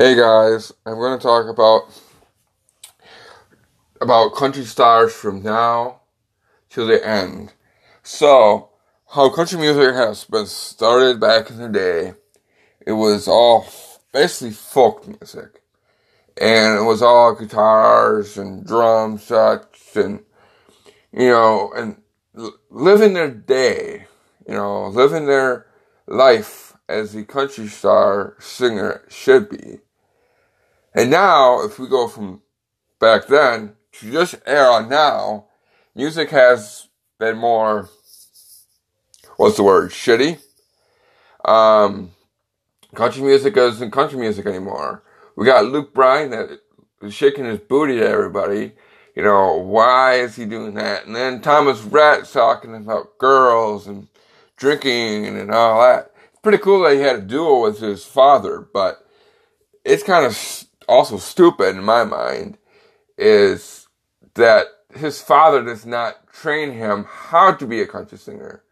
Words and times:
Hey 0.00 0.14
guys, 0.14 0.72
I'm 0.86 0.94
going 0.94 1.18
to 1.18 1.20
talk 1.20 1.48
about 1.48 1.90
about 4.00 4.32
country 4.36 4.64
stars 4.64 5.12
from 5.12 5.42
now 5.42 6.02
to 6.70 6.84
the 6.84 7.04
end. 7.04 7.52
So, 8.04 8.68
how 9.12 9.28
country 9.30 9.58
music 9.58 9.96
has 9.96 10.22
been 10.22 10.46
started 10.46 11.18
back 11.18 11.50
in 11.50 11.56
the 11.56 11.68
day, 11.68 12.14
it 12.86 12.92
was 12.92 13.26
all 13.26 13.66
basically 14.12 14.52
folk 14.52 15.04
music. 15.08 15.62
And 16.40 16.78
it 16.78 16.84
was 16.84 17.02
all 17.02 17.34
guitars 17.34 18.38
and 18.38 18.64
drum 18.64 19.18
sets 19.18 19.96
and, 19.96 20.20
you 21.12 21.30
know, 21.30 21.72
and 21.74 22.00
living 22.70 23.14
their 23.14 23.32
day, 23.32 24.06
you 24.46 24.54
know, 24.54 24.86
living 24.90 25.26
their 25.26 25.66
life 26.06 26.76
as 26.88 27.16
a 27.16 27.24
country 27.24 27.66
star 27.66 28.36
singer 28.38 29.02
should 29.08 29.50
be. 29.50 29.80
And 30.98 31.12
now, 31.12 31.62
if 31.62 31.78
we 31.78 31.86
go 31.86 32.08
from 32.08 32.42
back 32.98 33.28
then 33.28 33.76
to 33.92 34.10
this 34.10 34.34
era 34.44 34.84
now, 34.84 35.46
music 35.94 36.30
has 36.30 36.88
been 37.20 37.38
more, 37.38 37.88
what's 39.36 39.56
the 39.56 39.62
word, 39.62 39.92
shitty. 39.92 40.40
Um, 41.44 42.10
country 42.96 43.22
music 43.22 43.56
isn't 43.56 43.92
country 43.92 44.18
music 44.18 44.44
anymore. 44.46 45.04
We 45.36 45.46
got 45.46 45.66
Luke 45.66 45.94
Bryan 45.94 46.30
that 46.30 46.58
is 47.00 47.14
shaking 47.14 47.44
his 47.44 47.60
booty 47.60 47.98
at 47.98 48.10
everybody. 48.10 48.72
You 49.14 49.22
know, 49.22 49.54
why 49.54 50.14
is 50.14 50.34
he 50.34 50.46
doing 50.46 50.74
that? 50.74 51.06
And 51.06 51.14
then 51.14 51.40
Thomas 51.40 51.80
Rhett 51.80 52.24
talking 52.24 52.74
about 52.74 53.18
girls 53.18 53.86
and 53.86 54.08
drinking 54.56 55.26
and 55.26 55.52
all 55.52 55.80
that. 55.80 56.10
It's 56.32 56.40
pretty 56.42 56.58
cool 56.58 56.82
that 56.82 56.94
he 56.94 57.02
had 57.02 57.16
a 57.16 57.22
duel 57.22 57.62
with 57.62 57.78
his 57.78 58.04
father, 58.04 58.66
but 58.74 59.06
it's 59.84 60.02
kind 60.02 60.26
of 60.26 60.64
also 60.88 61.18
stupid 61.18 61.76
in 61.76 61.84
my 61.84 62.04
mind 62.04 62.58
is 63.16 63.86
that 64.34 64.66
his 64.94 65.20
father 65.20 65.62
does 65.62 65.84
not 65.84 66.32
train 66.32 66.72
him 66.72 67.04
how 67.08 67.52
to 67.52 67.66
be 67.66 67.80
a 67.80 67.86
country 67.86 68.18
singer. 68.18 68.62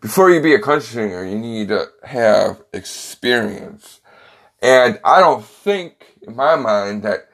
Before 0.00 0.30
you 0.30 0.40
be 0.40 0.54
a 0.54 0.60
country 0.60 0.86
singer, 0.86 1.24
you 1.24 1.38
need 1.38 1.68
to 1.68 1.88
have 2.04 2.62
experience. 2.72 4.00
And 4.60 5.00
I 5.04 5.20
don't 5.20 5.44
think, 5.44 6.14
in 6.22 6.36
my 6.36 6.56
mind, 6.56 7.02
that 7.02 7.28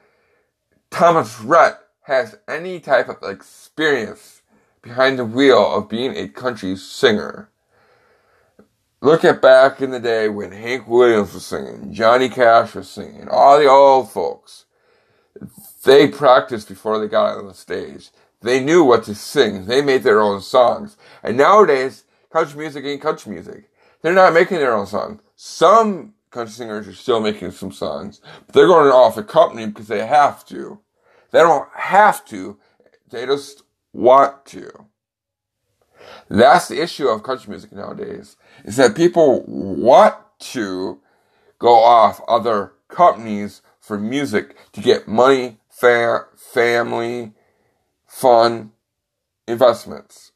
Thomas 0.89 1.39
Rhett 1.41 1.79
has 2.03 2.37
any 2.47 2.79
type 2.79 3.09
of 3.09 3.17
experience 3.23 4.41
behind 4.81 5.17
the 5.17 5.25
wheel 5.25 5.75
of 5.75 5.89
being 5.89 6.15
a 6.15 6.27
country 6.27 6.75
singer. 6.75 7.49
Look 9.03 9.25
at 9.25 9.41
back 9.41 9.81
in 9.81 9.91
the 9.91 9.99
day 9.99 10.29
when 10.29 10.53
Hank 10.53 10.87
Williams 10.87 11.33
was 11.33 11.45
singing, 11.45 11.91
Johnny 11.91 12.29
Cash 12.29 12.73
was 12.73 12.89
singing, 12.89 13.27
all 13.27 13.59
the 13.59 13.67
old 13.67 14.09
folks. 14.09 14.63
They 15.83 16.07
practiced 16.07 16.69
before 16.69 16.97
they 16.97 17.09
got 17.09 17.37
on 17.37 17.47
the 17.47 17.53
stage. 17.53 18.11
They 18.39 18.63
knew 18.63 18.81
what 18.81 19.03
to 19.03 19.13
sing. 19.13 19.65
They 19.65 19.81
made 19.81 20.03
their 20.03 20.21
own 20.21 20.39
songs. 20.39 20.95
And 21.21 21.35
nowadays, 21.35 22.05
country 22.31 22.57
music 22.57 22.85
ain't 22.85 23.01
country 23.01 23.33
music. 23.33 23.69
They're 24.01 24.13
not 24.13 24.33
making 24.33 24.59
their 24.59 24.73
own 24.73 24.87
songs. 24.87 25.19
Some 25.35 26.13
country 26.31 26.53
singers 26.53 26.87
are 26.87 26.93
still 26.93 27.19
making 27.19 27.51
some 27.51 27.73
songs, 27.73 28.21
but 28.45 28.55
they're 28.55 28.67
going 28.67 28.89
off 28.89 29.17
a 29.17 29.23
company 29.23 29.65
because 29.65 29.89
they 29.89 30.07
have 30.07 30.45
to. 30.45 30.79
They 31.31 31.39
don't 31.39 31.67
have 31.75 32.23
to. 32.27 32.57
They 33.09 33.25
just 33.25 33.63
want 33.91 34.45
to. 34.45 34.69
That's 36.29 36.67
the 36.67 36.81
issue 36.81 37.07
of 37.07 37.23
country 37.23 37.49
music 37.49 37.71
nowadays, 37.71 38.37
is 38.63 38.77
that 38.77 38.95
people 38.95 39.43
want 39.47 40.15
to 40.39 40.99
go 41.59 41.75
off 41.75 42.21
other 42.27 42.73
companies 42.87 43.61
for 43.79 43.97
music 43.97 44.55
to 44.73 44.81
get 44.81 45.07
money, 45.07 45.59
fa- 45.69 46.27
family, 46.35 47.33
fun, 48.07 48.71
investments. 49.47 50.31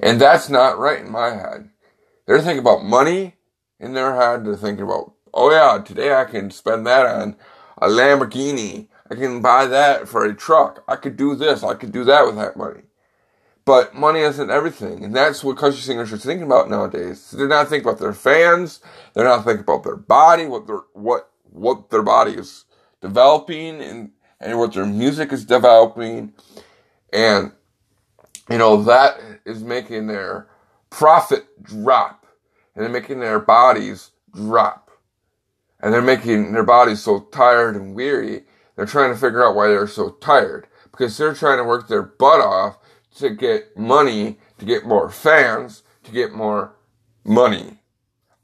And 0.00 0.20
that's 0.20 0.48
not 0.48 0.78
right 0.78 1.00
in 1.00 1.10
my 1.10 1.30
head. 1.30 1.70
They're 2.26 2.40
thinking 2.40 2.58
about 2.58 2.84
money 2.84 3.36
in 3.78 3.94
their 3.94 4.14
head. 4.14 4.44
They're 4.44 4.56
thinking 4.56 4.84
about, 4.84 5.14
oh 5.32 5.50
yeah, 5.50 5.82
today 5.82 6.14
I 6.14 6.24
can 6.24 6.50
spend 6.50 6.86
that 6.86 7.06
on 7.06 7.36
a 7.78 7.88
Lamborghini. 7.88 8.88
I 9.10 9.14
can 9.14 9.42
buy 9.42 9.66
that 9.66 10.08
for 10.08 10.24
a 10.24 10.34
truck. 10.34 10.82
I 10.88 10.96
could 10.96 11.16
do 11.16 11.34
this. 11.34 11.62
I 11.62 11.74
could 11.74 11.92
do 11.92 12.04
that 12.04 12.26
with 12.26 12.36
that 12.36 12.56
money. 12.56 12.82
But 13.64 13.94
money 13.94 14.20
isn't 14.20 14.50
everything, 14.50 15.04
and 15.04 15.14
that's 15.14 15.44
what 15.44 15.56
country 15.56 15.80
singers 15.80 16.12
are 16.12 16.18
thinking 16.18 16.46
about 16.46 16.68
nowadays. 16.68 17.30
They're 17.30 17.46
not 17.46 17.68
thinking 17.68 17.88
about 17.88 18.00
their 18.00 18.12
fans. 18.12 18.80
They're 19.14 19.24
not 19.24 19.44
thinking 19.44 19.62
about 19.62 19.84
their 19.84 19.96
body, 19.96 20.46
what 20.46 20.66
their 20.66 20.80
what 20.94 21.30
what 21.44 21.90
their 21.90 22.02
body 22.02 22.32
is 22.32 22.64
developing, 23.00 23.80
and 23.80 24.10
and 24.40 24.58
what 24.58 24.72
their 24.72 24.86
music 24.86 25.32
is 25.32 25.44
developing, 25.44 26.32
and 27.12 27.52
you 28.50 28.58
know 28.58 28.82
that 28.82 29.20
is 29.44 29.62
making 29.62 30.08
their 30.08 30.48
profit 30.90 31.62
drop, 31.62 32.26
and 32.74 32.82
they're 32.82 32.92
making 32.92 33.20
their 33.20 33.38
bodies 33.38 34.10
drop, 34.34 34.90
and 35.78 35.94
they're 35.94 36.02
making 36.02 36.52
their 36.52 36.64
bodies 36.64 37.00
so 37.00 37.20
tired 37.20 37.76
and 37.76 37.94
weary. 37.94 38.42
They're 38.74 38.86
trying 38.86 39.14
to 39.14 39.20
figure 39.20 39.46
out 39.46 39.54
why 39.54 39.68
they're 39.68 39.86
so 39.86 40.10
tired 40.10 40.66
because 40.90 41.16
they're 41.16 41.34
trying 41.34 41.58
to 41.58 41.64
work 41.64 41.86
their 41.86 42.02
butt 42.02 42.40
off 42.40 42.78
to 43.16 43.30
get 43.30 43.76
money, 43.76 44.38
to 44.58 44.64
get 44.64 44.86
more 44.86 45.10
fans, 45.10 45.82
to 46.04 46.12
get 46.12 46.32
more 46.32 46.74
money. 47.24 47.80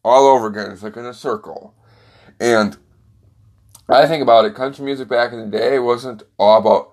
All 0.04 0.26
over 0.26 0.46
again. 0.46 0.70
It's 0.70 0.82
like 0.82 0.96
in 0.96 1.06
a 1.06 1.14
circle. 1.14 1.74
And 2.40 2.76
I 3.88 4.06
think 4.06 4.22
about 4.22 4.44
it, 4.44 4.54
country 4.54 4.84
music 4.84 5.08
back 5.08 5.32
in 5.32 5.40
the 5.40 5.58
day 5.58 5.78
wasn't 5.78 6.22
all 6.38 6.58
about, 6.58 6.92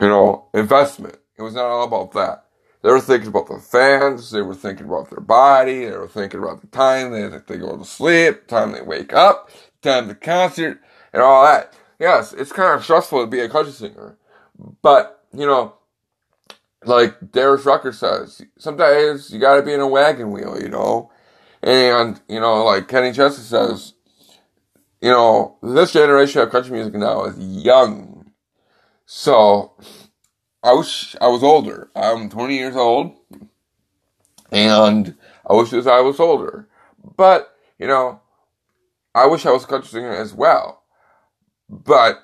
you 0.00 0.08
know, 0.08 0.48
investment. 0.54 1.16
It 1.38 1.42
was 1.42 1.54
not 1.54 1.66
all 1.66 1.84
about 1.84 2.12
that. 2.12 2.46
They 2.82 2.90
were 2.90 3.00
thinking 3.00 3.28
about 3.28 3.46
the 3.46 3.60
fans, 3.60 4.32
they 4.32 4.42
were 4.42 4.56
thinking 4.56 4.86
about 4.86 5.08
their 5.08 5.20
body, 5.20 5.84
they 5.84 5.96
were 5.96 6.08
thinking 6.08 6.40
about 6.40 6.62
the 6.62 6.66
time 6.66 7.12
they, 7.12 7.28
they 7.28 7.56
go 7.56 7.76
to 7.76 7.84
sleep, 7.84 8.48
time 8.48 8.72
they 8.72 8.82
wake 8.82 9.12
up, 9.12 9.50
time 9.82 10.08
the 10.08 10.16
concert, 10.16 10.80
and 11.12 11.22
all 11.22 11.44
that. 11.44 11.74
Yes, 12.00 12.32
it's 12.32 12.50
kind 12.50 12.74
of 12.74 12.82
stressful 12.82 13.20
to 13.20 13.28
be 13.28 13.38
a 13.38 13.48
country 13.48 13.72
singer. 13.72 14.18
But, 14.82 15.24
you 15.32 15.46
know, 15.46 15.74
like 16.84 17.32
Darius 17.32 17.64
Rucker 17.64 17.92
says, 17.92 18.42
sometimes 18.58 19.30
you 19.30 19.38
gotta 19.38 19.62
be 19.62 19.72
in 19.72 19.80
a 19.80 19.86
wagon 19.86 20.30
wheel, 20.30 20.60
you 20.60 20.68
know? 20.68 21.10
And, 21.62 22.20
you 22.28 22.40
know, 22.40 22.64
like 22.64 22.88
Kenny 22.88 23.12
Chesney 23.12 23.44
says, 23.44 23.94
you 25.00 25.10
know, 25.10 25.56
this 25.62 25.92
generation 25.92 26.42
of 26.42 26.50
country 26.50 26.72
music 26.72 26.94
now 26.94 27.24
is 27.24 27.38
young. 27.38 28.32
So, 29.06 29.72
I 30.62 30.72
wish 30.74 31.16
I 31.20 31.26
was 31.26 31.42
older. 31.42 31.90
I'm 31.94 32.28
20 32.28 32.56
years 32.56 32.76
old, 32.76 33.16
and 34.50 35.16
I 35.48 35.54
wish 35.54 35.72
I 35.72 36.00
was 36.00 36.20
older. 36.20 36.68
But, 37.16 37.54
you 37.78 37.88
know, 37.88 38.20
I 39.14 39.26
wish 39.26 39.44
I 39.44 39.50
was 39.50 39.64
a 39.64 39.66
country 39.66 39.88
singer 39.88 40.12
as 40.12 40.32
well. 40.32 40.82
But, 41.68 42.22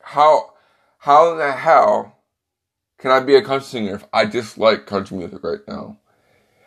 how, 0.00 0.54
how 0.98 1.36
the 1.36 1.52
hell 1.52 2.18
can 3.02 3.10
I 3.10 3.18
be 3.18 3.34
a 3.34 3.42
country 3.42 3.66
singer 3.66 3.96
if 3.96 4.04
I 4.12 4.26
dislike 4.26 4.86
country 4.86 5.18
music 5.18 5.42
right 5.42 5.58
now? 5.66 5.98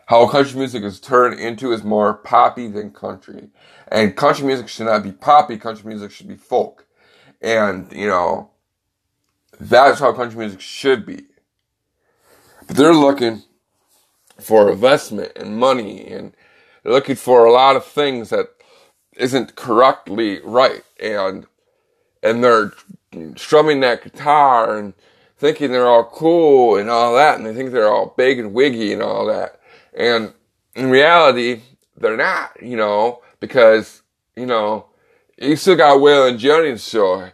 How 0.04 0.28
country 0.28 0.58
music 0.58 0.82
is 0.82 1.00
turned 1.00 1.40
into 1.40 1.72
is 1.72 1.82
more 1.82 2.12
poppy 2.12 2.68
than 2.68 2.90
country. 2.90 3.48
And 3.88 4.14
country 4.14 4.44
music 4.46 4.68
should 4.68 4.84
not 4.84 5.02
be 5.02 5.12
poppy, 5.12 5.56
country 5.56 5.88
music 5.88 6.10
should 6.10 6.28
be 6.28 6.36
folk. 6.36 6.84
And, 7.40 7.90
you 7.90 8.06
know, 8.06 8.50
that's 9.58 9.98
how 9.98 10.12
country 10.12 10.38
music 10.38 10.60
should 10.60 11.06
be. 11.06 11.24
But 12.66 12.76
they're 12.76 12.92
looking 12.92 13.42
for 14.38 14.70
investment 14.70 15.32
and 15.36 15.56
money 15.56 16.06
and 16.06 16.34
they're 16.82 16.92
looking 16.92 17.16
for 17.16 17.46
a 17.46 17.52
lot 17.52 17.76
of 17.76 17.84
things 17.86 18.28
that 18.28 18.48
isn't 19.16 19.56
correctly 19.56 20.40
right. 20.44 20.82
And, 21.00 21.46
and 22.22 22.44
they're 22.44 22.74
strumming 23.36 23.80
that 23.80 24.04
guitar 24.04 24.76
and 24.76 24.92
thinking 25.38 25.70
they're 25.70 25.88
all 25.88 26.04
cool 26.04 26.76
and 26.76 26.88
all 26.88 27.14
that, 27.14 27.36
and 27.36 27.46
they 27.46 27.54
think 27.54 27.70
they're 27.72 27.92
all 27.92 28.14
big 28.16 28.38
and 28.38 28.54
wiggy 28.54 28.92
and 28.92 29.02
all 29.02 29.26
that. 29.26 29.60
And 29.96 30.32
in 30.74 30.90
reality, 30.90 31.62
they're 31.96 32.16
not, 32.16 32.62
you 32.62 32.76
know, 32.76 33.22
because, 33.40 34.02
you 34.34 34.46
know, 34.46 34.86
you 35.38 35.56
still 35.56 35.76
got 35.76 35.98
Waylon 35.98 36.38
Jennings 36.38 36.86
show 36.86 37.30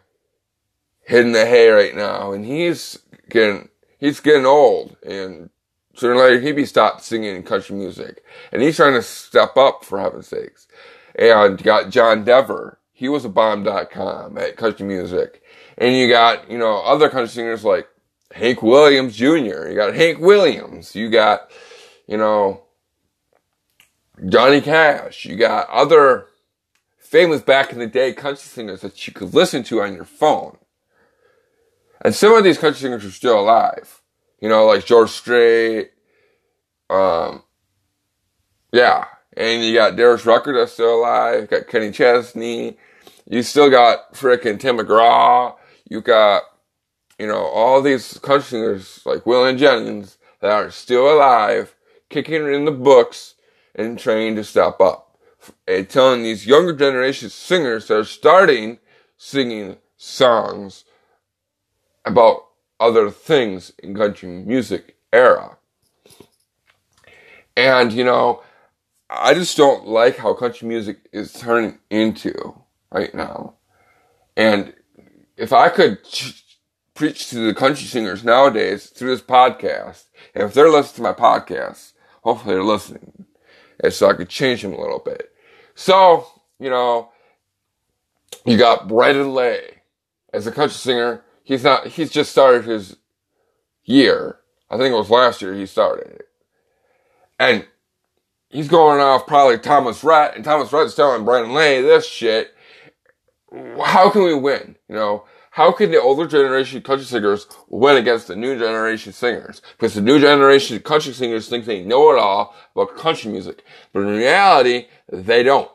hitting 1.04 1.32
the 1.32 1.46
hay 1.46 1.68
right 1.68 1.94
now, 1.94 2.32
and 2.32 2.44
he's 2.44 2.98
getting, 3.28 3.68
he's 3.98 4.20
getting 4.20 4.46
old, 4.46 4.96
and 5.04 5.50
sooner 5.94 6.14
or 6.14 6.24
later 6.24 6.40
he'd 6.40 6.52
be 6.52 6.66
stopped 6.66 7.02
singing 7.02 7.42
country 7.42 7.76
music. 7.76 8.24
And 8.50 8.62
he's 8.62 8.76
trying 8.76 8.94
to 8.94 9.02
step 9.02 9.56
up, 9.56 9.84
for 9.84 10.00
heaven's 10.00 10.28
sakes. 10.28 10.66
And 11.14 11.60
you 11.60 11.64
got 11.64 11.90
John 11.90 12.24
Denver. 12.24 12.78
He 12.92 13.08
was 13.08 13.24
a 13.24 13.28
bomb.com 13.28 14.38
at 14.38 14.56
country 14.56 14.86
music. 14.86 15.42
And 15.76 15.96
you 15.96 16.08
got, 16.08 16.50
you 16.50 16.58
know, 16.58 16.82
other 16.82 17.08
country 17.08 17.28
singers 17.28 17.64
like 17.64 17.88
Hank 18.34 18.62
Williams 18.62 19.16
Jr. 19.16 19.68
You 19.68 19.74
got 19.74 19.94
Hank 19.94 20.18
Williams. 20.18 20.94
You 20.94 21.10
got, 21.10 21.50
you 22.06 22.16
know, 22.16 22.62
Johnny 24.28 24.60
Cash. 24.60 25.24
You 25.24 25.36
got 25.36 25.68
other 25.68 26.26
famous 26.98 27.42
back 27.42 27.72
in 27.72 27.78
the 27.78 27.86
day 27.86 28.12
country 28.12 28.42
singers 28.42 28.80
that 28.80 29.06
you 29.06 29.12
could 29.12 29.34
listen 29.34 29.62
to 29.64 29.82
on 29.82 29.94
your 29.94 30.04
phone. 30.04 30.56
And 32.00 32.14
some 32.14 32.34
of 32.34 32.42
these 32.42 32.58
country 32.58 32.80
singers 32.80 33.04
are 33.04 33.10
still 33.10 33.38
alive. 33.38 34.00
You 34.40 34.48
know, 34.48 34.66
like 34.66 34.84
George 34.84 35.10
Strait, 35.10 35.92
um, 36.90 37.42
yeah. 38.72 39.06
And 39.36 39.64
you 39.64 39.74
got 39.74 39.96
Darius 39.96 40.26
Rucker 40.26 40.52
that's 40.52 40.72
still 40.72 41.00
alive. 41.00 41.42
You 41.42 41.46
got 41.46 41.68
Kenny 41.68 41.90
Chesney. 41.90 42.76
You 43.28 43.42
still 43.42 43.70
got 43.70 44.14
frickin' 44.14 44.58
Tim 44.58 44.78
McGraw. 44.78 45.54
You 45.88 46.00
got, 46.00 46.42
you 47.22 47.28
know, 47.28 47.44
all 47.44 47.80
these 47.80 48.18
country 48.18 48.48
singers 48.48 49.00
like 49.06 49.22
Waylon 49.22 49.56
Jennings 49.56 50.18
that 50.40 50.50
are 50.50 50.72
still 50.72 51.08
alive, 51.08 51.76
kicking 52.08 52.52
in 52.52 52.64
the 52.64 52.72
books 52.72 53.36
and 53.76 53.96
trying 53.96 54.34
to 54.34 54.42
step 54.42 54.80
up. 54.80 55.16
And 55.68 55.86
eh, 55.86 55.88
telling 55.88 56.24
these 56.24 56.48
younger 56.48 56.74
generation 56.74 57.30
singers 57.30 57.86
that 57.86 57.96
are 57.96 58.04
starting 58.04 58.80
singing 59.16 59.76
songs 59.96 60.84
about 62.04 62.48
other 62.80 63.08
things 63.08 63.72
in 63.78 63.94
country 63.94 64.28
music 64.28 64.96
era. 65.12 65.58
And, 67.56 67.92
you 67.92 68.02
know, 68.02 68.42
I 69.08 69.34
just 69.34 69.56
don't 69.56 69.86
like 69.86 70.16
how 70.16 70.34
country 70.34 70.66
music 70.66 71.08
is 71.12 71.32
turning 71.32 71.78
into 71.88 72.56
right 72.90 73.14
now. 73.14 73.54
And 74.36 74.74
if 75.36 75.52
I 75.52 75.68
could 75.68 76.02
ch- 76.02 76.41
preach 76.94 77.30
to 77.30 77.36
the 77.36 77.54
country 77.54 77.84
singers 77.84 78.24
nowadays 78.24 78.86
through 78.86 79.10
this 79.10 79.24
podcast, 79.24 80.04
and 80.34 80.44
if 80.44 80.54
they're 80.54 80.70
listening 80.70 80.96
to 80.96 81.02
my 81.02 81.12
podcast, 81.12 81.92
hopefully 82.22 82.54
they're 82.54 82.64
listening, 82.64 83.26
and 83.80 83.92
so 83.92 84.08
I 84.08 84.14
could 84.14 84.28
change 84.28 84.62
them 84.62 84.72
a 84.72 84.80
little 84.80 84.98
bit. 84.98 85.30
So, 85.74 86.26
you 86.58 86.70
know, 86.70 87.10
you 88.44 88.58
got 88.58 88.88
Brandon 88.88 89.32
Lay 89.32 89.82
as 90.32 90.46
a 90.46 90.52
country 90.52 90.76
singer. 90.76 91.22
He's 91.44 91.64
not, 91.64 91.86
he's 91.86 92.10
just 92.10 92.30
started 92.30 92.64
his 92.64 92.96
year. 93.84 94.38
I 94.70 94.76
think 94.76 94.92
it 94.92 94.96
was 94.96 95.10
last 95.10 95.42
year 95.42 95.54
he 95.54 95.66
started 95.66 96.12
it. 96.12 96.28
And 97.38 97.66
he's 98.48 98.68
going 98.68 99.00
off 99.00 99.26
probably 99.26 99.58
Thomas 99.58 100.04
Rhett, 100.04 100.36
and 100.36 100.44
Thomas 100.44 100.72
Rhett's 100.72 100.94
telling 100.94 101.24
Brandon 101.24 101.52
Lay 101.52 101.82
this 101.82 102.06
shit. 102.06 102.54
How 103.82 104.08
can 104.10 104.22
we 104.22 104.34
win? 104.34 104.76
You 104.88 104.94
know, 104.94 105.24
how 105.52 105.70
can 105.70 105.90
the 105.90 106.00
older 106.00 106.26
generation 106.26 106.80
country 106.80 107.04
singers 107.04 107.46
win 107.68 107.98
against 107.98 108.26
the 108.26 108.34
new 108.34 108.58
generation 108.58 109.12
singers? 109.12 109.60
Because 109.72 109.92
the 109.92 110.00
new 110.00 110.18
generation 110.18 110.80
country 110.80 111.12
singers 111.12 111.46
think 111.46 111.66
they 111.66 111.84
know 111.84 112.10
it 112.10 112.18
all 112.18 112.54
about 112.74 112.96
country 112.96 113.30
music, 113.30 113.62
but 113.92 114.00
in 114.00 114.06
reality, 114.06 114.86
they 115.12 115.42
don't. 115.42 115.70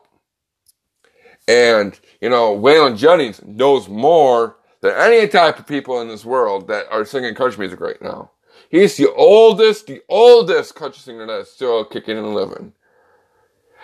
And, 1.47 1.97
you 2.19 2.27
know, 2.27 2.57
Waylon 2.57 2.97
Jennings 2.97 3.39
knows 3.45 3.87
more 3.87 4.57
than 4.81 4.95
any 4.95 5.27
type 5.27 5.59
of 5.59 5.67
people 5.67 6.01
in 6.01 6.07
this 6.07 6.25
world 6.25 6.67
that 6.69 6.87
are 6.89 7.05
singing 7.05 7.35
country 7.35 7.59
music 7.59 7.79
right 7.79 8.01
now. 8.01 8.31
He's 8.69 8.97
the 8.97 9.13
oldest, 9.13 9.85
the 9.85 10.01
oldest 10.09 10.73
country 10.73 10.99
singer 10.99 11.27
that's 11.27 11.51
still 11.51 11.85
kicking 11.85 12.17
and 12.17 12.33
living. 12.33 12.73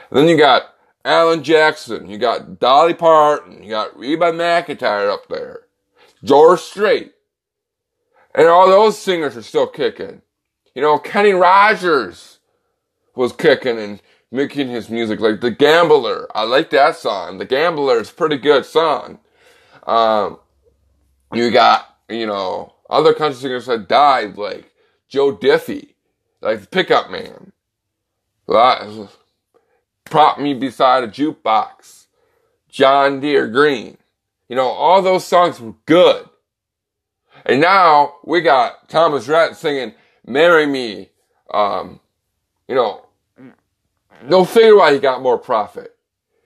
And 0.10 0.19
then 0.19 0.28
you 0.28 0.38
got 0.38 0.74
Alan 1.06 1.44
Jackson, 1.44 2.10
you 2.10 2.18
got 2.18 2.60
Dolly 2.60 2.95
Parton, 2.95 3.62
you 3.62 3.69
got 3.69 3.95
Reba 3.95 4.31
McEntire 4.31 5.13
up 5.13 5.28
there, 5.28 5.62
George 6.24 6.60
Strait. 6.60 7.14
And 8.36 8.48
all 8.48 8.68
those 8.68 8.98
singers 8.98 9.38
are 9.38 9.44
still 9.44 9.68
kicking. 9.68 10.22
You 10.74 10.81
know, 10.81 10.98
Kenny 10.98 11.34
Rogers 11.34 12.40
was 13.16 13.31
kicking 13.31 13.78
and 13.78 14.02
making 14.31 14.70
his 14.70 14.90
music 14.90 15.20
like 15.20 15.42
The 15.42 15.52
Gambler. 15.52 16.28
I 16.36 16.44
like 16.44 16.72
that 16.72 16.96
song. 16.96 17.38
The 17.38 17.46
Gambler 17.46 18.00
is 18.00 18.10
pretty 18.10 18.38
good 18.38 18.66
song. 18.66 19.20
Um, 19.86 20.40
you 21.31 21.52
got, 21.52 21.96
you 22.10 22.26
know, 22.26 22.74
other 22.90 23.14
country 23.14 23.40
singers 23.40 23.68
that 23.68 23.88
died, 23.88 24.38
like 24.38 24.72
Joe 25.08 25.36
Diffie, 25.36 25.94
like 26.42 26.62
the 26.62 26.68
pickup 26.68 27.12
man. 27.12 27.52
Prop 30.06 30.40
me 30.40 30.54
beside 30.56 31.04
a 31.04 31.08
jukebox. 31.08 32.08
John 32.69 33.19
Deere 33.19 33.48
Green. 33.48 33.98
You 34.54 34.58
know, 34.58 34.68
all 34.68 35.02
those 35.02 35.26
songs 35.26 35.60
were 35.60 35.74
good. 35.88 36.30
And 37.44 37.60
now 37.60 38.18
we 38.24 38.42
got 38.42 38.88
Thomas 38.88 39.28
Rhett 39.28 39.58
singing 39.58 39.96
Marry 40.28 40.68
Me. 40.68 41.10
Um, 41.52 42.00
you 42.68 42.76
know, 42.76 43.04
no 44.22 44.46
figure 44.46 44.76
why 44.76 44.94
he 44.94 45.00
got 45.00 45.24
more 45.24 45.40
profit. 45.40 45.96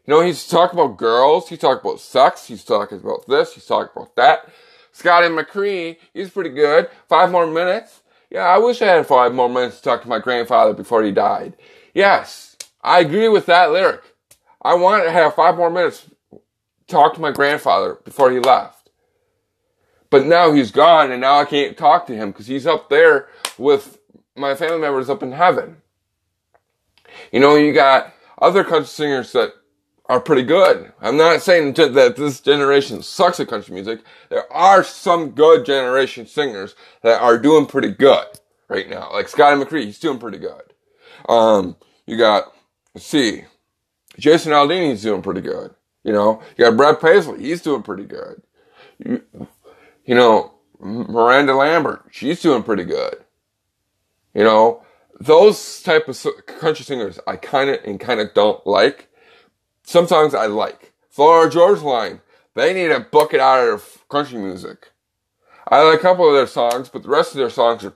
You 0.06 0.14
know, 0.14 0.22
he's 0.22 0.48
talking 0.48 0.80
about 0.80 0.96
girls, 0.96 1.50
he's 1.50 1.60
talking 1.60 1.82
about 1.82 2.00
sex, 2.00 2.48
he's 2.48 2.64
talking 2.64 3.00
about 3.00 3.28
this, 3.28 3.56
he's 3.56 3.66
talking 3.66 3.92
about 3.94 4.16
that. 4.16 4.48
Scotty 4.94 5.28
McCree, 5.28 5.98
he's 6.14 6.30
pretty 6.30 6.52
good. 6.52 6.90
Five 7.10 7.30
more 7.30 7.46
minutes. 7.46 8.04
Yeah, 8.30 8.46
I 8.46 8.58
wish 8.58 8.82
I 8.82 8.86
had 8.86 9.06
five 9.06 9.34
more 9.34 9.50
minutes 9.50 9.80
to 9.80 9.84
talk 9.84 10.02
to 10.04 10.08
my 10.08 10.20
grandfather 10.20 10.72
before 10.72 11.04
he 11.04 11.12
died. 11.12 11.58
Yes, 11.94 12.56
I 12.82 13.02
agree 13.02 13.28
with 13.28 13.48
that 13.48 13.74
lyric. 13.74 14.02
I 14.62 14.76
want 14.76 15.04
to 15.04 15.12
have 15.12 15.36
five 15.36 15.58
more 15.58 15.70
minutes 15.70 16.10
talk 16.88 17.14
to 17.14 17.22
my 17.22 17.32
grandfather 17.32 17.98
before 18.04 18.32
he 18.32 18.40
left. 18.40 18.90
But 20.10 20.26
now 20.26 20.54
he's 20.54 20.72
gone 20.72 21.12
and 21.12 21.22
now 21.22 21.40
I 21.40 21.46
can't 21.46 21.78
talk 21.78 22.08
to 22.08 22.16
him 22.16 22.32
because 22.32 22.48
he's 22.48 22.66
up 22.66 22.90
there 22.90 23.28
with 23.58 24.00
my 24.36 24.56
family 24.56 24.80
members 24.80 25.10
up 25.10 25.22
in 25.22 25.34
heaven. 25.34 25.78
You 27.32 27.40
know, 27.40 27.56
you 27.56 27.74
got 27.74 28.14
other 28.40 28.64
country 28.64 28.88
singers 28.88 29.32
that 29.34 29.54
are 30.06 30.22
pretty 30.22 30.44
good. 30.44 30.94
I'm 31.02 31.18
not 31.18 31.42
saying 31.42 31.74
that 31.74 32.16
this 32.16 32.40
generation 32.40 33.02
sucks 33.04 33.40
at 33.40 33.50
country 33.50 33.74
music. 33.74 34.02
There 34.30 34.52
are 34.54 34.84
some 34.84 35.32
good 35.32 35.66
generation 35.66 36.26
singers 36.26 36.76
that 37.02 37.22
are 37.22 37.38
doing 37.38 37.66
pretty 37.66 37.92
good 37.92 38.26
right 38.70 38.90
now. 38.90 39.12
Like 39.12 39.28
Scotty 39.28 39.62
McCree, 39.62 39.86
he's 39.86 40.00
doing 40.00 40.20
pretty 40.20 40.38
good. 40.38 40.74
Um, 41.28 41.76
you 42.06 42.18
got, 42.18 42.54
let's 42.96 43.06
see, 43.06 43.44
Jason 44.18 44.54
Aldean's 44.54 45.02
doing 45.02 45.22
pretty 45.22 45.42
good. 45.42 45.74
You 46.08 46.14
know, 46.14 46.42
you 46.56 46.64
got 46.64 46.78
Brad 46.78 47.02
Paisley, 47.02 47.40
he's 47.44 47.62
doing 47.62 47.84
pretty 47.84 48.06
good. 48.06 48.42
You, 48.98 49.22
know, 50.16 50.54
Miranda 50.80 51.54
Lambert, 51.54 52.06
she's 52.12 52.42
doing 52.42 52.64
pretty 52.64 52.86
good. 52.86 53.18
You 54.34 54.46
know, 54.46 54.86
those 55.20 55.84
type 55.84 56.08
of 56.08 56.18
country 56.46 56.86
singers 56.86 57.20
I 57.28 57.36
kind 57.36 57.70
of 57.70 57.84
and 57.84 58.00
kind 58.00 58.22
of 58.22 58.34
don't 58.34 58.66
like 58.66 59.10
some 59.84 60.08
songs 60.08 60.34
I 60.34 60.46
like. 60.46 60.94
Florida 61.10 61.52
Georgia 61.52 61.86
Line, 61.86 62.22
they 62.54 62.74
need 62.74 63.12
book 63.12 63.34
it 63.34 63.42
out 63.42 63.68
of 63.68 64.08
country 64.08 64.40
music. 64.40 64.92
I 65.68 65.82
like 65.82 66.00
a 66.00 66.02
couple 66.02 66.26
of 66.26 66.36
their 66.36 66.48
songs, 66.48 66.88
but 66.88 67.04
the 67.04 67.10
rest 67.10 67.32
of 67.32 67.38
their 67.38 67.50
songs 67.50 67.84
are 67.84 67.96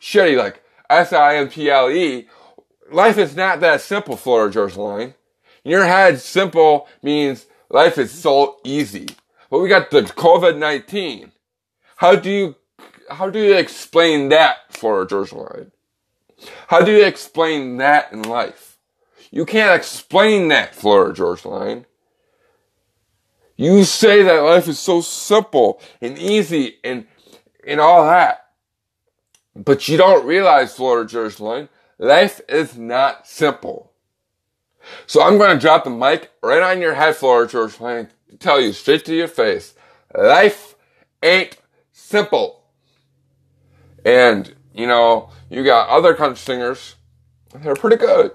shitty, 0.00 0.38
like 0.38 0.62
S-I-M-P-L-E. 0.88 2.26
Life 2.90 3.18
is 3.18 3.36
not 3.36 3.60
that 3.60 3.82
simple, 3.82 4.16
Florida 4.16 4.50
Georgia 4.50 4.80
Line. 4.80 5.14
In 5.68 5.72
your 5.72 5.84
head, 5.84 6.18
simple 6.18 6.88
means 7.02 7.44
life 7.68 7.98
is 7.98 8.10
so 8.10 8.56
easy. 8.64 9.06
But 9.50 9.58
we 9.58 9.68
got 9.68 9.90
the 9.90 10.00
COVID-19. 10.00 11.30
How 11.96 12.16
do 12.16 12.30
you, 12.30 12.54
how 13.10 13.28
do 13.28 13.38
you 13.38 13.54
explain 13.54 14.30
that, 14.30 14.60
Florida 14.70 15.10
Georgia 15.10 15.36
Line? 15.36 15.72
How 16.68 16.80
do 16.80 16.90
you 16.90 17.04
explain 17.04 17.76
that 17.76 18.10
in 18.14 18.22
life? 18.22 18.78
You 19.30 19.44
can't 19.44 19.78
explain 19.78 20.48
that, 20.48 20.74
Florida 20.74 21.12
Georgia 21.12 21.48
Line. 21.50 21.84
You 23.54 23.84
say 23.84 24.22
that 24.22 24.38
life 24.44 24.68
is 24.68 24.78
so 24.78 25.02
simple 25.02 25.82
and 26.00 26.16
easy 26.16 26.78
and, 26.82 27.06
and 27.66 27.78
all 27.78 28.06
that. 28.06 28.46
But 29.54 29.86
you 29.86 29.98
don't 29.98 30.24
realize, 30.24 30.74
Florida 30.74 31.06
Georgia 31.06 31.44
Line, 31.44 31.68
life 31.98 32.40
is 32.48 32.78
not 32.78 33.26
simple. 33.26 33.87
So 35.06 35.22
I'm 35.22 35.38
going 35.38 35.56
to 35.56 35.60
drop 35.60 35.84
the 35.84 35.90
mic 35.90 36.30
right 36.42 36.62
on 36.62 36.80
your 36.80 36.94
head, 36.94 37.16
Florida 37.16 37.50
Georgia 37.50 37.82
Line, 37.82 38.08
to 38.30 38.36
tell 38.36 38.60
you 38.60 38.72
straight 38.72 39.04
to 39.06 39.14
your 39.14 39.28
face, 39.28 39.74
life 40.14 40.74
ain't 41.22 41.56
simple. 41.92 42.64
And, 44.04 44.54
you 44.74 44.86
know, 44.86 45.30
you 45.50 45.64
got 45.64 45.88
other 45.88 46.14
country 46.14 46.38
singers, 46.38 46.96
they're 47.62 47.74
pretty 47.74 47.96
good 47.96 48.32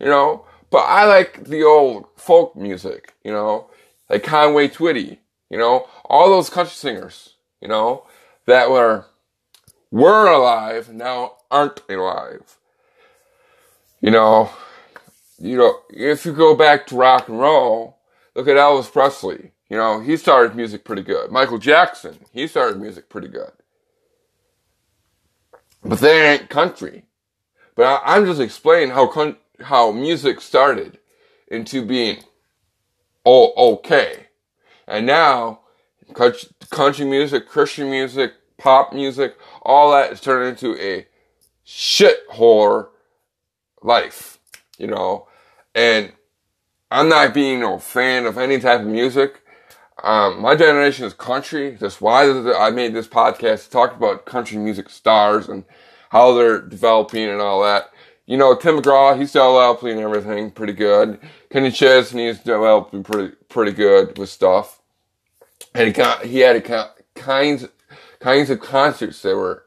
you 0.00 0.06
know. 0.06 0.44
But 0.70 0.84
I 0.86 1.04
like 1.04 1.44
the 1.44 1.62
old 1.62 2.06
folk 2.16 2.56
music, 2.56 3.14
you 3.24 3.32
know, 3.32 3.70
like 4.08 4.24
Conway 4.24 4.68
Twitty, 4.68 5.18
you 5.50 5.58
know, 5.58 5.88
all 6.04 6.28
those 6.28 6.50
country 6.50 6.74
singers, 6.74 7.34
you 7.60 7.68
know, 7.68 8.06
that 8.46 8.70
were 8.70 9.06
were 9.90 10.26
alive 10.26 10.92
now 10.92 11.34
aren't 11.50 11.82
alive. 11.88 12.56
You 14.00 14.10
know, 14.10 14.50
you 15.40 15.56
know, 15.56 15.80
if 15.90 16.26
you 16.26 16.32
go 16.32 16.54
back 16.54 16.86
to 16.88 16.96
rock 16.96 17.28
and 17.28 17.40
roll, 17.40 17.98
look 18.34 18.48
at 18.48 18.56
Elvis 18.56 18.92
Presley. 18.92 19.52
You 19.70 19.76
know, 19.78 20.00
he 20.00 20.16
started 20.16 20.56
music 20.56 20.84
pretty 20.84 21.02
good. 21.02 21.30
Michael 21.30 21.58
Jackson, 21.58 22.18
he 22.32 22.46
started 22.46 22.80
music 22.80 23.08
pretty 23.08 23.28
good. 23.28 23.52
But 25.82 26.00
they 26.00 26.32
ain't 26.32 26.50
country. 26.50 27.04
But 27.76 28.02
I, 28.04 28.18
am 28.18 28.26
just 28.26 28.40
explaining 28.40 28.90
how 28.90 29.06
con- 29.06 29.38
how 29.60 29.92
music 29.92 30.40
started 30.42 30.98
into 31.48 31.84
being. 31.84 32.18
oh 33.24 33.74
okay. 33.74 34.26
And 34.86 35.06
now 35.06 35.60
country 36.70 37.06
music, 37.06 37.48
Christian 37.48 37.90
music, 37.90 38.34
pop 38.58 38.92
music, 38.92 39.36
all 39.62 39.92
that 39.92 40.12
is 40.12 40.20
turned 40.20 40.48
into 40.48 40.76
a 40.80 41.06
shit 41.64 42.28
whore 42.30 42.88
life, 43.82 44.38
you 44.78 44.88
know. 44.88 45.28
And 45.74 46.12
I'm 46.90 47.08
not 47.08 47.34
being 47.34 47.62
a 47.62 47.78
fan 47.78 48.26
of 48.26 48.38
any 48.38 48.58
type 48.58 48.80
of 48.80 48.86
music. 48.86 49.42
Um, 50.02 50.40
my 50.40 50.56
generation 50.56 51.04
is 51.04 51.14
country. 51.14 51.72
That's 51.72 52.00
why 52.00 52.28
I 52.56 52.70
made 52.70 52.94
this 52.94 53.06
podcast 53.06 53.64
to 53.64 53.70
talk 53.70 53.94
about 53.94 54.24
country 54.24 54.58
music 54.58 54.88
stars 54.88 55.48
and 55.48 55.64
how 56.10 56.34
they're 56.34 56.60
developing 56.60 57.28
and 57.28 57.40
all 57.40 57.62
that. 57.62 57.90
You 58.26 58.36
know, 58.36 58.54
Tim 58.54 58.78
McGraw, 58.78 59.18
he's 59.18 59.32
developing 59.32 59.98
everything 59.98 60.50
pretty 60.52 60.72
good. 60.72 61.18
Kenny 61.50 61.70
Chesney 61.70 62.26
is 62.26 62.38
developing 62.38 63.02
pretty 63.02 63.34
pretty 63.48 63.72
good 63.72 64.16
with 64.18 64.28
stuff. 64.28 64.80
And 65.74 65.88
he, 65.88 65.92
got, 65.92 66.24
he 66.24 66.38
had 66.38 66.56
a, 66.56 66.90
kinds 67.14 67.66
kinds 68.20 68.50
of 68.50 68.60
concerts 68.60 69.22
that 69.22 69.36
were 69.36 69.66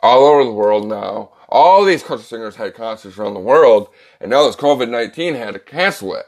all 0.00 0.24
over 0.26 0.44
the 0.44 0.52
world 0.52 0.88
now. 0.88 1.32
All 1.50 1.84
these 1.84 2.02
country 2.02 2.24
singers 2.24 2.56
had 2.56 2.74
concerts 2.74 3.18
around 3.18 3.34
the 3.34 3.40
world, 3.40 3.88
and 4.20 4.30
now 4.30 4.46
this 4.46 4.56
COVID 4.56 4.88
nineteen 4.88 5.34
had 5.34 5.54
to 5.54 5.60
cancel 5.60 6.14
it 6.14 6.26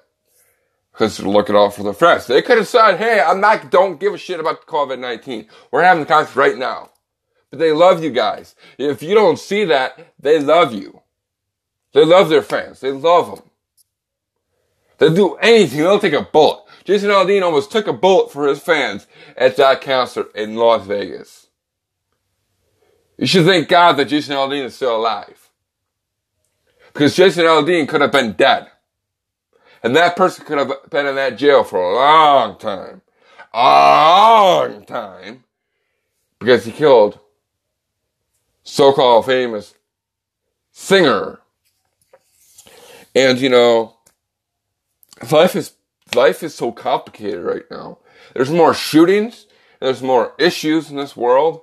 because 0.92 1.16
they're 1.16 1.28
looking 1.28 1.54
out 1.54 1.74
for 1.74 1.84
the 1.84 1.94
friends. 1.94 2.26
They 2.26 2.42
could 2.42 2.58
have 2.58 2.66
said, 2.68 2.96
"Hey, 2.96 3.20
I'm 3.20 3.40
not. 3.40 3.70
Don't 3.70 4.00
give 4.00 4.14
a 4.14 4.18
shit 4.18 4.40
about 4.40 4.66
COVID 4.66 4.98
nineteen. 4.98 5.46
We're 5.70 5.84
having 5.84 6.02
the 6.02 6.08
concert 6.08 6.36
right 6.36 6.58
now." 6.58 6.90
But 7.50 7.60
they 7.60 7.72
love 7.72 8.02
you 8.02 8.10
guys. 8.10 8.56
If 8.78 9.02
you 9.02 9.14
don't 9.14 9.38
see 9.38 9.64
that, 9.66 10.14
they 10.18 10.40
love 10.40 10.72
you. 10.72 11.02
They 11.92 12.04
love 12.04 12.28
their 12.28 12.42
fans. 12.42 12.80
They 12.80 12.90
love 12.90 13.36
them. 13.36 13.50
They'll 14.98 15.14
do 15.14 15.34
anything. 15.36 15.80
They'll 15.80 16.00
take 16.00 16.14
a 16.14 16.22
bullet. 16.22 16.64
Jason 16.84 17.10
Aldean 17.10 17.42
almost 17.42 17.70
took 17.70 17.86
a 17.86 17.92
bullet 17.92 18.32
for 18.32 18.48
his 18.48 18.60
fans 18.60 19.06
at 19.36 19.56
that 19.56 19.82
concert 19.82 20.34
in 20.34 20.56
Las 20.56 20.86
Vegas. 20.86 21.41
You 23.22 23.28
should 23.28 23.46
thank 23.46 23.68
God 23.68 23.92
that 23.92 24.06
Jason 24.06 24.34
Aldean 24.34 24.64
is 24.64 24.74
still 24.74 24.96
alive. 24.96 25.48
Because 26.92 27.14
Jason 27.14 27.44
Aldean 27.44 27.86
could 27.86 28.00
have 28.00 28.10
been 28.10 28.32
dead. 28.32 28.66
And 29.80 29.94
that 29.94 30.16
person 30.16 30.44
could 30.44 30.58
have 30.58 30.90
been 30.90 31.06
in 31.06 31.14
that 31.14 31.38
jail 31.38 31.62
for 31.62 31.80
a 31.80 31.94
long 31.94 32.58
time. 32.58 33.00
A 33.54 33.58
long 33.62 34.84
time. 34.84 35.44
Because 36.40 36.64
he 36.64 36.72
killed 36.72 37.20
so-called 38.64 39.24
famous 39.24 39.76
singer. 40.72 41.38
And 43.14 43.38
you 43.38 43.50
know, 43.50 43.98
life 45.30 45.54
is, 45.54 45.74
life 46.16 46.42
is 46.42 46.56
so 46.56 46.72
complicated 46.72 47.44
right 47.44 47.70
now. 47.70 47.98
There's 48.34 48.50
more 48.50 48.74
shootings, 48.74 49.46
there's 49.78 50.02
more 50.02 50.34
issues 50.40 50.90
in 50.90 50.96
this 50.96 51.16
world 51.16 51.62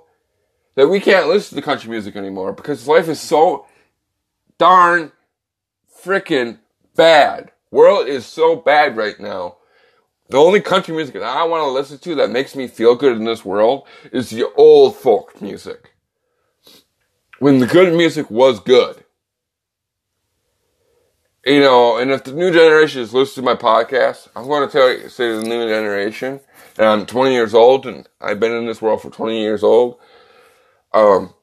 that 0.74 0.88
we 0.88 1.00
can't 1.00 1.28
listen 1.28 1.56
to 1.56 1.62
country 1.62 1.90
music 1.90 2.16
anymore 2.16 2.52
because 2.52 2.88
life 2.88 3.08
is 3.08 3.20
so 3.20 3.66
darn 4.58 5.12
freaking 6.02 6.58
bad. 6.96 7.50
World 7.70 8.08
is 8.08 8.26
so 8.26 8.56
bad 8.56 8.96
right 8.96 9.18
now. 9.20 9.56
The 10.28 10.38
only 10.38 10.60
country 10.60 10.94
music 10.94 11.14
that 11.14 11.24
I 11.24 11.44
want 11.44 11.62
to 11.62 11.70
listen 11.70 11.98
to 11.98 12.14
that 12.16 12.30
makes 12.30 12.54
me 12.54 12.68
feel 12.68 12.94
good 12.94 13.16
in 13.16 13.24
this 13.24 13.44
world 13.44 13.86
is 14.12 14.30
the 14.30 14.48
old 14.54 14.96
folk 14.96 15.40
music. 15.42 15.92
When 17.40 17.58
the 17.58 17.66
good 17.66 17.92
music 17.94 18.30
was 18.30 18.60
good. 18.60 19.04
You 21.44 21.60
know, 21.60 21.96
and 21.96 22.10
if 22.10 22.24
the 22.24 22.32
new 22.32 22.52
generation 22.52 23.00
is 23.00 23.14
listening 23.14 23.46
to 23.46 23.54
my 23.54 23.60
podcast, 23.60 24.28
I'm 24.36 24.46
going 24.46 24.68
to 24.68 24.72
tell 24.72 24.90
you, 24.90 25.08
say 25.08 25.28
to 25.28 25.38
the 25.38 25.48
new 25.48 25.66
generation, 25.66 26.38
and 26.76 26.86
I'm 26.86 27.06
20 27.06 27.32
years 27.32 27.54
old 27.54 27.86
and 27.86 28.06
I've 28.20 28.38
been 28.38 28.52
in 28.52 28.66
this 28.66 28.82
world 28.82 29.02
for 29.02 29.10
20 29.10 29.40
years 29.40 29.62
old, 29.62 29.98
um, 30.92 31.34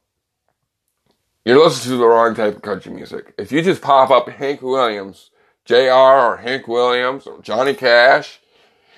you're 1.46 1.64
listening 1.64 1.96
to 1.96 1.98
the 1.98 2.08
wrong 2.08 2.36
type 2.36 2.58
of 2.58 2.62
country 2.62 2.92
music. 2.92 3.34
If 3.38 3.52
you 3.52 3.62
just 3.62 3.82
pop 3.82 4.10
up 4.10 4.28
Hank 4.30 4.62
Williams, 4.62 5.32
JR 5.66 5.92
or 5.92 6.38
Hank 6.38 6.68
Williams 6.68 7.28
or 7.28 7.42
Johnny 7.42 7.74
Cash, 7.74 8.40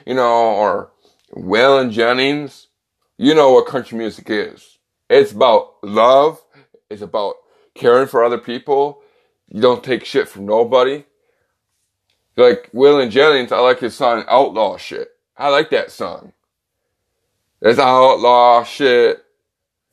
you 0.06 0.15
know, 0.15 0.56
or 0.56 0.91
Waylon 1.34 1.91
Jennings, 1.91 2.68
you 3.18 3.36
know 3.36 3.51
what 3.51 3.68
country 3.68 3.98
music 3.98 4.29
is. 4.29 4.77
It's 5.10 5.32
about 5.32 5.75
love. 5.84 6.41
It's 6.89 7.01
about 7.01 7.36
caring 7.75 8.08
for 8.08 8.24
other 8.24 8.38
people. 8.38 9.01
You 9.48 9.62
don't 9.62 9.84
take 9.84 10.06
shit 10.06 10.27
from 10.27 10.46
nobody. 10.46 11.06
Like 12.36 12.72
Waylon 12.72 13.12
Jennings, 13.12 13.51
I 13.51 13.60
like 13.60 13.79
his 13.79 13.96
song 13.96 14.24
Outlaw 14.27 14.77
Shit. 14.77 15.10
I 15.38 15.50
like 15.50 15.70
that 15.70 15.91
song. 15.91 16.34
There's 17.62 17.79
outlaw 17.79 18.63
shit. 18.63 19.24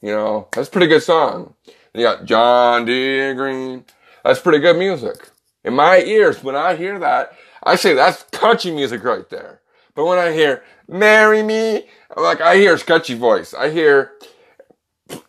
You 0.06 0.12
know, 0.12 0.46
that's 0.52 0.68
a 0.68 0.70
pretty 0.70 0.86
good 0.86 1.02
song. 1.02 1.54
You 1.92 2.02
got 2.02 2.26
John 2.26 2.84
Deere 2.84 3.34
Green. 3.34 3.84
That's 4.24 4.38
pretty 4.38 4.60
good 4.60 4.76
music. 4.76 5.30
In 5.64 5.74
my 5.74 5.98
ears, 5.98 6.44
when 6.44 6.54
I 6.54 6.76
hear 6.76 6.96
that, 7.00 7.36
I 7.64 7.74
say 7.74 7.92
that's 7.92 8.22
country 8.30 8.70
music 8.70 9.02
right 9.02 9.28
there. 9.30 9.62
But 9.96 10.06
when 10.06 10.16
I 10.16 10.30
hear 10.30 10.62
"Marry 10.86 11.42
Me," 11.42 11.88
like 12.16 12.40
I 12.40 12.54
hear 12.54 12.74
a 12.74 12.78
sketchy 12.78 13.14
voice. 13.14 13.52
I 13.52 13.70
hear 13.70 14.12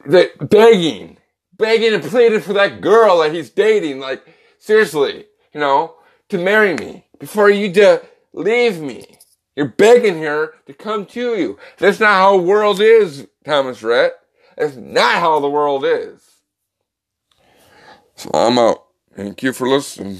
the 0.06 0.30
begging, 0.42 1.18
begging 1.58 1.96
and 1.96 2.04
pleading 2.04 2.42
for 2.42 2.54
that 2.54 2.80
girl 2.80 3.18
that 3.22 3.34
he's 3.34 3.50
dating. 3.50 4.00
Like 4.00 4.24
seriously, 4.60 5.26
you 5.56 5.60
know, 5.60 5.96
to 6.30 6.38
marry 6.38 6.76
me 6.76 7.08
before 7.18 7.50
you 7.50 7.74
to 7.74 8.04
leave 8.32 8.80
me. 8.80 9.06
You're 9.56 9.70
begging 9.70 10.22
her 10.22 10.54
to 10.68 10.74
come 10.74 11.08
to 11.08 11.36
you. 11.36 11.58
That's 11.80 12.00
not 12.00 12.14
how 12.14 12.38
the 12.38 12.44
world 12.44 12.80
is, 12.80 13.26
Thomas 13.44 13.82
Rhett. 13.82 14.14
That's 14.58 14.78
not 14.78 15.16
how 15.16 15.40
the 15.42 15.50
world 15.50 15.86
is. 15.86 16.22
So 18.16 18.32
I'm 18.34 18.60
out. 18.60 18.86
Thank 19.16 19.44
you 19.44 19.54
for 19.54 19.70
listening. 19.70 20.20